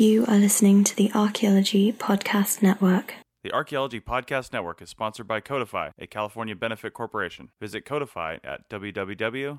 You 0.00 0.24
are 0.28 0.38
listening 0.38 0.84
to 0.84 0.96
the 0.96 1.12
Archaeology 1.12 1.92
Podcast 1.92 2.62
Network. 2.62 3.16
The 3.44 3.52
Archaeology 3.52 4.00
Podcast 4.00 4.50
Network 4.50 4.80
is 4.80 4.88
sponsored 4.88 5.28
by 5.28 5.42
Codifi, 5.42 5.90
a 5.98 6.06
California 6.06 6.56
benefit 6.56 6.94
corporation. 6.94 7.50
Visit 7.60 7.84
Codifi 7.84 8.40
at 8.42 8.66
www.codifi.com. 8.70 9.58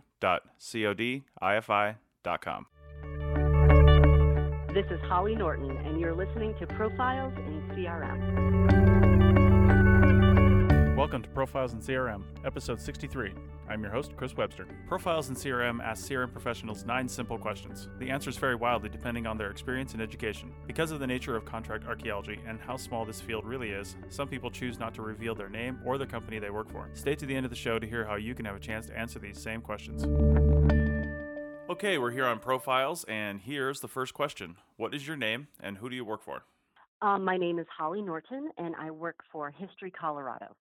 This 4.73 4.85
is 4.89 4.99
Holly 5.03 5.35
Norton, 5.35 5.77
and 5.85 5.99
you're 5.99 6.15
listening 6.15 6.55
to 6.59 6.65
Profiles 6.65 7.37
in 7.37 7.61
CRM. 7.75 9.00
Welcome 11.01 11.23
to 11.23 11.29
Profiles 11.29 11.73
in 11.73 11.79
CRM, 11.79 12.21
episode 12.45 12.79
63. 12.79 13.33
I'm 13.67 13.81
your 13.81 13.91
host, 13.91 14.15
Chris 14.15 14.37
Webster. 14.37 14.67
Profiles 14.87 15.29
in 15.29 15.35
CRM 15.35 15.83
asks 15.83 16.07
CRM 16.07 16.31
professionals 16.31 16.85
nine 16.85 17.09
simple 17.09 17.39
questions. 17.39 17.89
The 17.97 18.11
answers 18.11 18.37
vary 18.37 18.53
wildly 18.53 18.89
depending 18.89 19.25
on 19.25 19.35
their 19.35 19.49
experience 19.49 19.93
and 19.93 20.01
education. 20.03 20.51
Because 20.67 20.91
of 20.91 20.99
the 20.99 21.07
nature 21.07 21.35
of 21.35 21.43
contract 21.43 21.87
archaeology 21.87 22.39
and 22.47 22.59
how 22.61 22.77
small 22.77 23.03
this 23.03 23.19
field 23.19 23.47
really 23.47 23.71
is, 23.71 23.95
some 24.09 24.27
people 24.27 24.51
choose 24.51 24.77
not 24.77 24.93
to 24.93 25.01
reveal 25.01 25.33
their 25.33 25.49
name 25.49 25.79
or 25.83 25.97
the 25.97 26.05
company 26.05 26.37
they 26.37 26.51
work 26.51 26.71
for. 26.71 26.87
Stay 26.93 27.15
to 27.15 27.25
the 27.25 27.35
end 27.35 27.47
of 27.47 27.49
the 27.49 27.55
show 27.55 27.79
to 27.79 27.87
hear 27.87 28.05
how 28.05 28.13
you 28.13 28.35
can 28.35 28.45
have 28.45 28.55
a 28.55 28.59
chance 28.59 28.85
to 28.85 28.95
answer 28.95 29.17
these 29.17 29.41
same 29.41 29.59
questions. 29.59 30.03
Okay, 31.67 31.97
we're 31.97 32.11
here 32.11 32.27
on 32.27 32.37
Profiles, 32.37 33.05
and 33.05 33.41
here's 33.41 33.79
the 33.79 33.87
first 33.87 34.13
question 34.13 34.55
What 34.77 34.93
is 34.93 35.07
your 35.07 35.17
name 35.17 35.47
and 35.59 35.79
who 35.79 35.89
do 35.89 35.95
you 35.95 36.05
work 36.05 36.21
for? 36.21 36.43
Um, 37.01 37.25
my 37.25 37.37
name 37.37 37.57
is 37.57 37.65
Holly 37.75 38.03
Norton, 38.03 38.51
and 38.59 38.75
I 38.75 38.91
work 38.91 39.23
for 39.31 39.49
History 39.49 39.89
Colorado. 39.89 40.55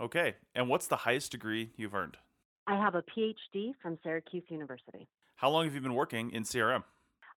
Okay, 0.00 0.34
and 0.54 0.68
what's 0.68 0.86
the 0.88 0.96
highest 0.96 1.32
degree 1.32 1.70
you've 1.76 1.94
earned? 1.94 2.16
I 2.66 2.76
have 2.76 2.94
a 2.94 3.02
PhD 3.02 3.72
from 3.80 3.98
Syracuse 4.02 4.42
University. 4.48 5.06
How 5.36 5.50
long 5.50 5.64
have 5.66 5.74
you 5.74 5.80
been 5.80 5.94
working 5.94 6.30
in 6.30 6.42
CRM? 6.44 6.82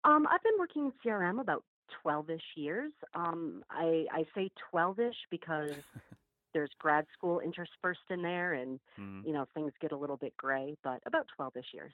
Um, 0.04 0.26
I've 0.30 0.42
been 0.42 0.58
working 0.58 0.86
in 0.86 0.92
CRM 1.04 1.40
about 1.40 1.64
12 2.02 2.30
ish 2.30 2.42
years. 2.56 2.92
Um, 3.14 3.62
I, 3.70 4.06
I 4.12 4.24
say 4.34 4.50
12 4.70 5.00
ish 5.00 5.14
because 5.30 5.72
there's 6.54 6.70
grad 6.78 7.06
school 7.12 7.40
interspersed 7.40 8.08
in 8.10 8.22
there 8.22 8.54
and, 8.54 8.80
Mhm. 8.98 9.26
you 9.26 9.32
know, 9.32 9.46
things 9.54 9.72
get 9.80 9.92
a 9.92 9.96
little 9.96 10.16
bit 10.16 10.34
gray, 10.36 10.76
but 10.82 11.00
about 11.06 11.26
12 11.36 11.56
ish 11.56 11.74
years. 11.74 11.92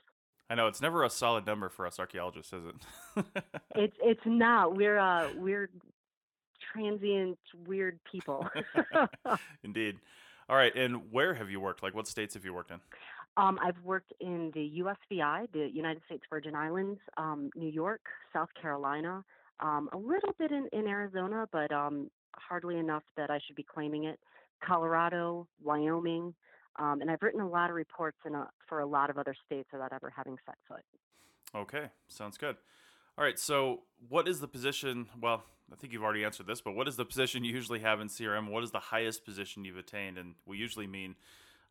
I 0.49 0.55
know 0.55 0.67
it's 0.67 0.81
never 0.81 1.03
a 1.03 1.09
solid 1.09 1.45
number 1.45 1.69
for 1.69 1.87
us 1.87 1.99
archaeologists, 1.99 2.53
is 2.53 2.63
it? 2.65 2.75
It's 3.75 3.95
it's 4.01 4.21
not. 4.25 4.75
We're 4.75 4.99
uh 4.99 5.31
we're 5.35 5.69
transient 6.71 7.39
weird 7.65 7.99
people. 8.09 8.47
Indeed. 9.63 9.97
All 10.53 10.59
right, 10.59 10.75
and 10.75 11.11
where 11.11 11.33
have 11.33 11.49
you 11.49 11.59
worked? 11.59 11.81
Like, 11.81 11.95
what 11.95 12.07
states 12.07 12.35
have 12.35 12.45
you 12.45 12.53
worked 12.53 12.69
in? 12.69 12.79
um, 13.37 13.57
I've 13.59 13.83
worked 13.83 14.13
in 14.19 14.51
the 14.53 14.83
USVI, 14.83 15.51
the 15.51 15.67
United 15.73 16.03
States 16.05 16.21
Virgin 16.29 16.53
Islands, 16.53 16.99
um, 17.17 17.49
New 17.55 17.71
York, 17.71 18.01
South 18.31 18.49
Carolina, 18.61 19.25
um, 19.61 19.89
a 19.93 19.97
little 19.97 20.35
bit 20.37 20.51
in, 20.51 20.69
in 20.71 20.85
Arizona, 20.85 21.47
but 21.51 21.71
um, 21.71 22.11
hardly 22.35 22.77
enough 22.77 23.01
that 23.17 23.31
I 23.31 23.39
should 23.47 23.55
be 23.55 23.63
claiming 23.63 24.03
it. 24.03 24.19
Colorado, 24.63 25.47
Wyoming, 25.59 26.35
um, 26.77 27.01
and 27.01 27.09
I've 27.09 27.23
written 27.23 27.41
a 27.41 27.49
lot 27.49 27.71
of 27.71 27.75
reports 27.75 28.19
in 28.23 28.35
a, 28.35 28.47
for 28.69 28.81
a 28.81 28.85
lot 28.85 29.09
of 29.09 29.17
other 29.17 29.33
states 29.47 29.69
without 29.73 29.91
ever 29.91 30.13
having 30.15 30.37
set 30.45 30.55
foot. 30.67 30.83
Okay, 31.59 31.87
sounds 32.09 32.37
good. 32.37 32.57
All 33.17 33.23
right, 33.23 33.37
so 33.37 33.81
what 34.09 34.27
is 34.27 34.39
the 34.39 34.47
position? 34.47 35.07
Well, 35.21 35.43
I 35.71 35.75
think 35.75 35.93
you've 35.93 36.03
already 36.03 36.25
answered 36.25 36.47
this, 36.47 36.61
but 36.61 36.73
what 36.73 36.87
is 36.87 36.95
the 36.95 37.05
position 37.05 37.43
you 37.43 37.53
usually 37.53 37.79
have 37.79 38.01
in 38.01 38.07
CRM? 38.07 38.49
What 38.49 38.63
is 38.63 38.71
the 38.71 38.79
highest 38.79 39.23
position 39.23 39.63
you've 39.63 39.77
attained? 39.77 40.17
And 40.17 40.33
we 40.45 40.57
usually 40.57 40.87
mean 40.87 41.15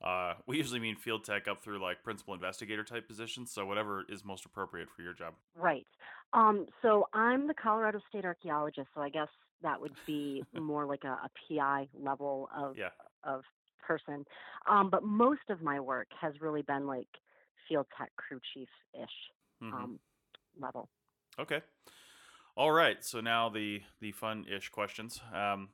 uh, 0.02 0.34
we 0.46 0.56
usually 0.56 0.80
mean 0.80 0.96
field 0.96 1.22
tech 1.24 1.46
up 1.46 1.62
through 1.62 1.80
like 1.80 2.02
principal 2.02 2.34
investigator 2.34 2.82
type 2.82 3.06
positions. 3.06 3.52
So 3.52 3.64
whatever 3.66 4.04
is 4.08 4.24
most 4.24 4.44
appropriate 4.44 4.88
for 4.90 5.02
your 5.02 5.12
job. 5.12 5.34
Right. 5.56 5.86
Um, 6.32 6.66
so 6.80 7.06
I'm 7.12 7.46
the 7.46 7.54
Colorado 7.54 8.00
State 8.08 8.24
archaeologist, 8.24 8.88
so 8.94 9.00
I 9.00 9.10
guess 9.10 9.28
that 9.62 9.80
would 9.80 9.92
be 10.06 10.42
more 10.54 10.86
like 10.86 11.04
a, 11.04 11.08
a 11.24 11.30
PI 11.48 11.88
level 12.00 12.48
of 12.56 12.76
Yeah. 12.76 12.88
of 13.24 13.42
person. 13.80 14.24
Um, 14.68 14.90
but 14.90 15.02
most 15.04 15.48
of 15.50 15.60
my 15.62 15.78
work 15.78 16.08
has 16.20 16.34
really 16.40 16.62
been 16.62 16.86
like 16.86 17.08
field 17.68 17.86
tech 17.96 18.10
crew 18.16 18.40
chief 18.54 18.68
ish 18.94 19.08
Mhm. 19.62 19.72
um, 19.72 20.00
level. 20.58 20.88
Okay. 21.38 21.60
All 22.56 22.72
right. 22.72 23.04
So 23.04 23.20
now 23.20 23.48
the 23.48 23.82
the 24.00 24.12
fun-ish 24.12 24.68
questions. 24.70 25.20
Um, 25.34 25.70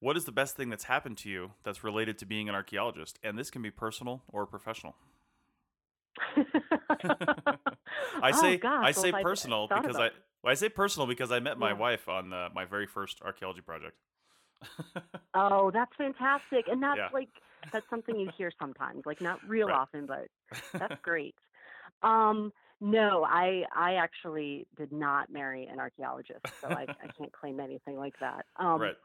what 0.00 0.16
is 0.16 0.24
the 0.24 0.32
best 0.32 0.56
thing 0.56 0.70
that's 0.70 0.84
happened 0.84 1.18
to 1.18 1.30
you 1.30 1.52
that's 1.62 1.84
related 1.84 2.18
to 2.18 2.26
being 2.26 2.48
an 2.48 2.54
archaeologist? 2.54 3.18
And 3.22 3.38
this 3.38 3.50
can 3.50 3.62
be 3.62 3.70
personal 3.70 4.22
or 4.28 4.46
professional. 4.46 4.96
I 8.22 8.32
Oh, 8.32 8.34
say 8.40 8.60
gosh, 8.60 8.80
I 8.82 8.92
say 8.92 9.12
I'd 9.12 9.24
personal 9.24 9.68
thought 9.68 9.82
because 9.82 9.98
I 9.98 10.10
well, 10.42 10.52
I 10.52 10.54
say 10.54 10.68
personal 10.68 11.06
because 11.06 11.30
I 11.30 11.40
met 11.40 11.58
my 11.58 11.70
Yeah. 11.70 11.72
wife 11.72 12.08
on 12.08 12.32
uh, 12.32 12.48
my 12.54 12.64
very 12.64 12.86
first 12.86 13.20
archaeology 13.22 13.62
project. 13.62 13.96
Oh, 15.34 15.70
that's 15.72 15.92
fantastic, 15.96 16.66
and 16.68 16.82
that's 16.82 16.96
Yeah. 16.96 17.08
like 17.12 17.28
that's 17.72 17.88
something 17.88 18.18
you 18.18 18.30
hear 18.36 18.50
sometimes, 18.58 19.02
like 19.06 19.20
not 19.20 19.38
real 19.46 19.68
Right. 19.68 19.72
often, 19.72 20.06
but 20.06 20.26
That's 20.78 20.98
great. 21.02 21.34
Um, 22.02 22.52
no, 22.80 23.24
I 23.28 23.64
I 23.74 23.94
actually 23.94 24.66
did 24.76 24.92
not 24.92 25.30
marry 25.30 25.66
an 25.66 25.78
archaeologist, 25.78 26.40
so 26.60 26.68
I, 26.68 26.82
I 26.82 27.06
can't 27.18 27.32
claim 27.32 27.60
anything 27.60 27.96
like 27.96 28.14
that. 28.20 28.46
Um, 28.56 28.80
right. 28.80 28.96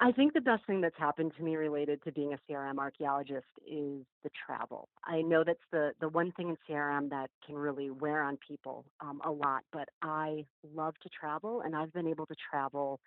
I 0.00 0.10
think 0.10 0.32
the 0.32 0.40
best 0.40 0.66
thing 0.66 0.80
that's 0.80 0.98
happened 0.98 1.32
to 1.36 1.44
me 1.44 1.54
related 1.54 2.02
to 2.02 2.10
being 2.10 2.32
a 2.32 2.38
CRM 2.50 2.78
archaeologist 2.78 3.46
is 3.64 4.04
the 4.24 4.30
travel. 4.46 4.88
I 5.04 5.22
know 5.22 5.44
that's 5.44 5.60
the 5.70 5.92
the 6.00 6.08
one 6.08 6.32
thing 6.32 6.48
in 6.48 6.56
CRM 6.68 7.08
that 7.10 7.30
can 7.46 7.54
really 7.54 7.90
wear 7.90 8.22
on 8.22 8.36
people 8.46 8.84
um, 9.00 9.20
a 9.24 9.30
lot, 9.30 9.62
but 9.72 9.88
I 10.02 10.44
love 10.74 10.94
to 11.04 11.08
travel, 11.08 11.60
and 11.60 11.76
I've 11.76 11.92
been 11.92 12.08
able 12.08 12.26
to 12.26 12.34
travel 12.50 13.00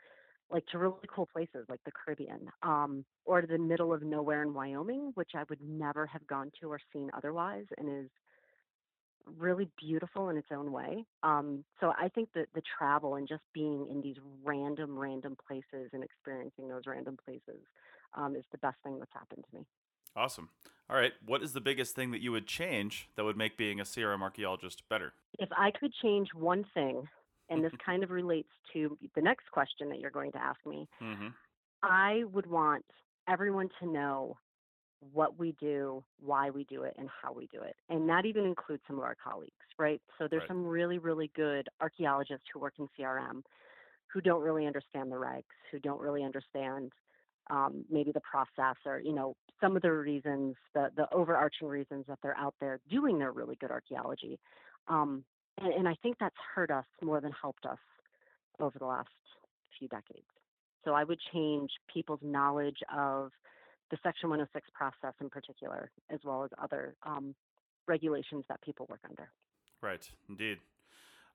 like 0.50 0.66
to 0.68 0.78
really 0.78 0.96
cool 1.14 1.26
places 1.26 1.66
like 1.68 1.82
the 1.86 1.92
Caribbean 1.92 2.48
um, 2.64 3.04
or 3.26 3.42
to 3.42 3.48
the 3.48 3.58
middle 3.58 3.92
of 3.92 4.04
nowhere 4.04 4.44
in 4.44 4.54
Wyoming, 4.54 5.12
which 5.16 5.32
I 5.36 5.44
would 5.50 5.60
never 5.62 6.06
have 6.06 6.26
gone 6.28 6.52
to 6.62 6.72
or 6.72 6.80
seen 6.94 7.10
otherwise, 7.18 7.66
and 7.78 7.90
is 7.90 8.10
really 9.38 9.70
beautiful 9.80 10.30
in 10.30 10.38
its 10.38 10.48
own 10.52 10.72
way. 10.72 11.06
Um, 11.24 11.64
so 11.80 11.94
I 11.98 12.10
think 12.10 12.30
that 12.36 12.48
the 12.54 12.62
travel 12.78 13.16
and 13.16 13.28
just 13.28 13.44
being 13.54 13.88
in 13.90 14.02
these 14.02 14.18
random, 14.44 14.98
random 14.98 15.36
places 15.48 15.90
and 15.94 16.04
experiencing 16.04 16.68
those 16.68 16.84
random 16.88 17.18
places 17.24 17.62
um, 18.16 18.36
is 18.36 18.44
the 18.52 18.58
best 18.60 18.78
thing 18.84 19.00
that's 19.00 19.14
happened 19.14 19.44
to 19.50 19.58
me. 19.58 19.66
Awesome. 20.16 20.50
All 20.90 20.96
right. 20.96 21.14
What 21.26 21.44
is 21.44 21.54
the 21.54 21.62
biggest 21.62 21.96
thing 21.96 22.12
that 22.12 22.22
you 22.22 22.32
would 22.32 22.48
change 22.48 23.10
that 23.16 23.24
would 23.24 23.38
make 23.38 23.58
being 23.58 23.80
a 23.80 23.84
CRM 23.84 24.22
archaeologist 24.22 24.88
better? 24.88 25.14
If 25.40 25.50
I 25.58 25.72
could 25.72 25.94
change 26.02 26.30
one 26.34 26.66
thing, 26.74 27.08
and 27.50 27.64
this 27.64 27.74
kind 27.86 28.04
of 28.04 28.12
relates 28.12 28.50
to 28.74 28.98
the 29.16 29.22
next 29.22 29.52
question 29.52 29.90
that 29.90 30.00
you're 30.00 30.12
going 30.12 30.32
to 30.34 30.42
ask 30.42 30.60
me, 30.66 30.88
Mm-hmm. 31.02 31.28
I 31.84 32.24
would 32.32 32.48
want 32.48 32.86
everyone 33.28 33.70
to 33.80 33.88
know 33.88 34.38
what 35.00 35.38
we 35.38 35.54
do, 35.60 36.04
why 36.20 36.50
we 36.50 36.64
do 36.66 36.84
it, 36.84 36.96
and 36.98 37.10
how 37.22 37.34
we 37.34 37.48
do 37.48 37.62
it. 37.62 37.76
And 37.90 38.10
that 38.10 38.26
even 38.26 38.46
includes 38.46 38.84
some 38.88 38.98
of 38.98 39.04
our 39.04 39.16
colleagues, 39.24 39.54
right? 39.78 40.02
So 40.18 40.28
there's 40.30 40.44
Right. 40.44 40.48
some 40.48 40.66
really, 40.66 40.98
really 40.98 41.32
good 41.36 41.68
archaeologists 41.82 42.46
who 42.54 42.60
work 42.60 42.74
in 42.80 42.88
CRM 43.00 43.44
who 44.14 44.22
don't 44.22 44.42
really 44.42 44.66
understand 44.66 45.12
the 45.12 45.16
regs, 45.16 45.44
who 45.72 45.80
don't 45.80 46.00
really 46.00 46.24
understand 46.24 46.92
um, 47.50 47.86
maybe 47.90 48.12
the 48.12 48.22
process 48.22 48.76
or, 48.86 49.00
you 49.00 49.14
know, 49.14 49.36
some 49.62 49.76
of 49.76 49.82
the 49.82 49.92
reasons, 49.92 50.56
the, 50.74 50.90
the 50.96 51.08
overarching 51.14 51.68
reasons 51.68 52.06
that 52.08 52.20
they're 52.24 52.38
out 52.38 52.56
there 52.60 52.80
doing 52.90 53.20
their 53.20 53.32
really 53.32 53.56
good 53.56 53.72
archaeology. 53.72 54.40
Um, 54.88 55.24
and, 55.60 55.74
and 55.74 55.88
I 55.88 55.96
think 56.02 56.18
that's 56.20 56.36
hurt 56.56 56.72
us 56.72 56.86
more 57.04 57.22
than 57.22 57.32
helped 57.40 57.66
us 57.66 57.80
over 58.60 58.80
the 58.80 58.86
last 58.86 59.10
few 59.78 59.88
decades. 59.88 60.28
So 60.86 60.94
I 60.94 61.04
would 61.04 61.20
change 61.34 61.70
people's 61.94 62.20
knowledge 62.24 62.78
of 62.96 63.32
the 63.92 63.98
Section 64.04 64.30
106 64.30 64.68
process 64.74 65.14
in 65.22 65.30
particular, 65.30 65.92
as 66.10 66.20
well 66.24 66.44
as 66.44 66.50
other 66.62 66.96
um, 67.04 67.36
regulations 67.88 68.44
that 68.50 68.62
people 68.62 68.86
work 68.90 69.02
under. 69.08 69.30
Right. 69.82 70.10
Indeed. 70.30 70.60